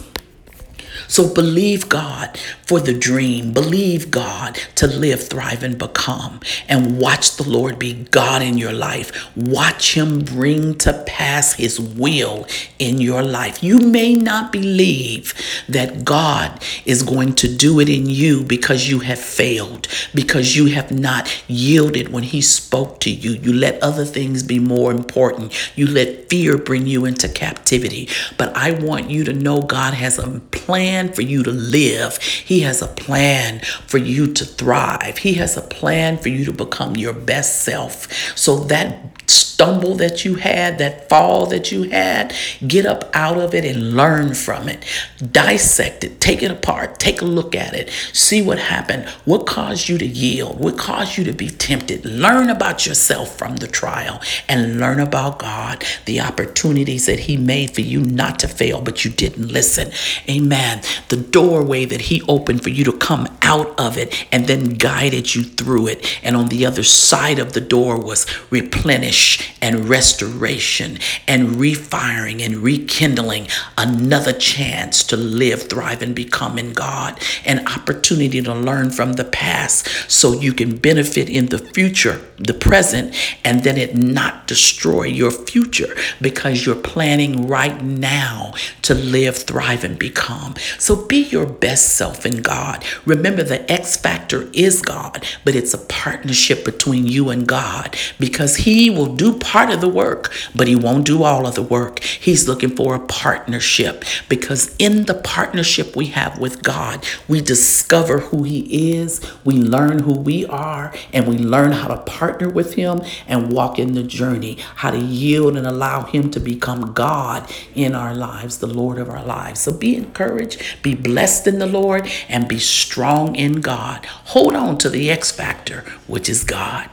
So 1.09 1.33
believe 1.33 1.89
God 1.89 2.37
for 2.65 2.79
the 2.79 2.93
dream. 2.93 3.51
Believe 3.51 4.11
God 4.11 4.59
to 4.75 4.85
live, 4.85 5.27
thrive, 5.27 5.63
and 5.63 5.75
become. 5.75 6.39
And 6.69 6.99
watch 6.99 7.35
the 7.35 7.49
Lord 7.49 7.79
be 7.79 8.05
God 8.11 8.43
in 8.43 8.59
your 8.59 8.73
life. 8.73 9.35
Watch 9.35 9.97
Him 9.97 10.19
bring 10.19 10.75
to 10.77 11.03
pass 11.07 11.53
His 11.53 11.79
will 11.79 12.45
in 12.77 13.01
your 13.01 13.23
life. 13.23 13.63
You 13.63 13.79
may 13.79 14.13
not 14.13 14.51
believe 14.51 15.33
that 15.67 16.05
God 16.05 16.63
is 16.85 17.01
going 17.01 17.33
to 17.35 17.53
do 17.53 17.79
it 17.79 17.89
in 17.89 18.05
you 18.05 18.43
because 18.43 18.87
you 18.87 18.99
have 18.99 19.19
failed, 19.19 19.87
because 20.13 20.55
you 20.55 20.67
have 20.67 20.91
not 20.91 21.43
yielded 21.47 22.09
when 22.13 22.23
He 22.23 22.39
spoke 22.39 22.99
to 22.99 23.09
you. 23.09 23.31
You 23.31 23.51
let 23.51 23.81
other 23.81 24.05
things 24.05 24.43
be 24.43 24.59
more 24.59 24.91
important. 24.91 25.55
You 25.75 25.87
let 25.87 26.29
fear 26.29 26.55
bring 26.55 26.85
you 26.85 27.05
into 27.05 27.27
captivity. 27.27 28.07
But 28.37 28.55
I 28.55 28.73
want 28.73 29.09
you 29.09 29.23
to 29.23 29.33
know 29.33 29.63
God 29.63 29.95
has 29.95 30.19
a 30.19 30.39
plan 30.51 30.98
plan 30.99 31.13
for 31.13 31.21
you 31.21 31.43
to 31.43 31.51
live. 31.51 32.17
He 32.21 32.61
has 32.61 32.81
a 32.81 32.87
plan 32.87 33.61
for 33.87 33.97
you 33.97 34.33
to 34.33 34.45
thrive. 34.45 35.17
He 35.19 35.33
has 35.35 35.55
a 35.57 35.61
plan 35.61 36.17
for 36.17 36.29
you 36.29 36.45
to 36.45 36.53
become 36.53 36.95
your 36.95 37.13
best 37.13 37.63
self. 37.63 38.11
So 38.37 38.57
that 38.65 39.29
stumble 39.59 39.95
that 39.95 40.23
you 40.23 40.35
had, 40.35 40.77
that 40.77 41.09
fall 41.09 41.45
that 41.45 41.69
you 41.69 41.83
had, 41.83 42.33
get 42.65 42.85
up 42.85 43.13
out 43.13 43.37
of 43.37 43.53
it 43.53 43.65
and 43.65 43.93
learn 43.93 44.33
from 44.33 44.69
it. 44.69 44.85
Dissect 45.33 46.05
it, 46.05 46.21
take 46.21 46.41
it 46.41 46.49
apart, 46.49 46.97
take 46.97 47.21
a 47.21 47.25
look 47.25 47.53
at 47.53 47.73
it, 47.73 47.89
see 48.13 48.41
what 48.41 48.57
happened, 48.57 49.05
what 49.25 49.45
caused 49.45 49.89
you 49.89 49.97
to 49.97 50.05
yield, 50.05 50.57
what 50.57 50.77
caused 50.77 51.17
you 51.17 51.25
to 51.25 51.33
be 51.33 51.49
tempted. 51.49 52.05
Learn 52.05 52.49
about 52.49 52.85
yourself 52.85 53.37
from 53.37 53.57
the 53.57 53.67
trial 53.67 54.21
and 54.47 54.79
learn 54.79 55.01
about 55.01 55.39
God, 55.39 55.83
the 56.05 56.21
opportunities 56.21 57.05
that 57.07 57.19
He 57.19 57.35
made 57.35 57.75
for 57.75 57.81
you 57.81 57.99
not 57.99 58.39
to 58.39 58.47
fail, 58.47 58.79
but 58.79 59.03
you 59.03 59.11
didn't 59.11 59.49
listen. 59.49 59.91
Amen. 60.29 60.83
The 61.09 61.17
doorway 61.17 61.83
that 61.83 61.99
He 61.99 62.21
opened 62.29 62.63
for 62.63 62.69
you 62.69 62.85
to 62.85 62.93
come 62.93 63.27
out 63.41 63.77
of 63.77 63.97
it 63.97 64.25
and 64.31 64.47
then 64.47 64.75
guided 64.75 65.35
you 65.35 65.43
through 65.43 65.87
it. 65.87 66.19
And 66.23 66.37
on 66.37 66.47
the 66.47 66.65
other 66.65 66.83
side 66.83 67.39
of 67.39 67.51
the 67.51 67.59
door 67.59 67.99
was 67.99 68.25
replenish 68.49 69.48
and 69.61 69.89
restoration 69.89 70.97
and 71.27 71.55
refiring 71.55 72.41
and 72.41 72.57
rekindling 72.57 73.47
another 73.77 74.33
chance 74.33 75.03
to 75.03 75.17
live, 75.17 75.63
thrive, 75.63 76.01
and 76.01 76.15
become 76.15 76.57
in 76.57 76.73
God. 76.73 77.19
An 77.45 77.65
opportunity 77.67 78.41
to 78.41 78.53
learn 78.53 78.89
from 78.91 79.13
the 79.13 79.25
past 79.25 79.87
so 80.09 80.33
you 80.33 80.53
can 80.53 80.77
benefit 80.77 81.29
in 81.29 81.47
the 81.47 81.59
future, 81.59 82.21
the 82.37 82.53
present, 82.53 83.15
and 83.43 83.63
then 83.63 83.77
it 83.77 83.95
not 83.95 84.47
destroy 84.47 85.03
your 85.03 85.31
future 85.31 85.95
because 86.21 86.65
you're 86.65 86.75
planning 86.75 87.47
right 87.47 87.83
now 87.83 88.53
to 88.81 88.93
live, 88.93 89.37
thrive, 89.37 89.83
and 89.83 89.97
become. 89.99 90.55
So 90.77 90.95
be 90.95 91.23
your 91.23 91.45
best 91.45 91.95
self 91.95 92.25
in 92.25 92.41
God. 92.41 92.83
Remember, 93.05 93.43
the 93.43 93.69
X 93.71 93.97
factor 93.97 94.49
is 94.53 94.81
God, 94.81 95.25
but 95.43 95.55
it's 95.55 95.73
a 95.73 95.85
partnership 95.85 96.65
between 96.65 97.07
you 97.07 97.29
and 97.29 97.47
God 97.47 97.95
because 98.19 98.57
He 98.57 98.89
will 98.89 99.15
do 99.15 99.37
part 99.39 99.69
of 99.69 99.81
the 99.81 99.89
work, 99.89 100.33
but 100.55 100.67
He 100.67 100.75
won't 100.75 101.05
do 101.05 101.23
all 101.23 101.47
of 101.47 101.55
the 101.55 101.63
work. 101.63 102.03
He's 102.03 102.47
looking 102.47 102.75
for 102.75 102.95
a 102.95 102.99
partnership 102.99 104.03
because 104.27 104.75
in 104.77 105.05
the 105.05 105.13
partnership 105.13 105.95
we 105.95 106.07
have 106.07 106.39
with 106.39 106.61
God, 106.61 107.05
we 107.27 107.41
discover 107.41 108.19
who 108.19 108.43
He 108.43 108.95
is, 108.95 109.21
we 109.43 109.55
learn 109.55 109.99
who 109.99 110.13
we 110.13 110.45
are, 110.45 110.93
and 111.13 111.27
we 111.27 111.37
learn 111.37 111.71
how 111.71 111.87
to 111.87 111.97
partner 111.97 112.49
with 112.49 112.75
Him 112.75 113.01
and 113.27 113.51
walk 113.51 113.79
in 113.79 113.93
the 113.93 114.03
journey, 114.03 114.57
how 114.75 114.91
to 114.91 114.99
yield 114.99 115.57
and 115.57 115.67
allow 115.67 116.03
Him 116.03 116.29
to 116.31 116.39
become 116.39 116.93
God 116.93 117.49
in 117.75 117.95
our 117.95 118.13
lives, 118.13 118.59
the 118.59 118.67
Lord 118.67 118.97
of 118.97 119.09
our 119.09 119.23
lives. 119.23 119.61
So 119.61 119.71
be 119.71 119.95
encouraged, 119.95 120.83
be 120.83 120.95
blessed 120.95 121.47
in 121.47 121.59
the 121.59 121.67
Lord, 121.67 122.09
and 122.27 122.47
be 122.47 122.59
strong 122.59 123.35
in 123.35 123.61
God. 123.61 124.05
Hold 124.05 124.55
on 124.55 124.77
to 124.79 124.89
the 124.89 125.09
X 125.09 125.31
factor, 125.31 125.81
which 126.07 126.29
is 126.29 126.43
God. 126.43 126.89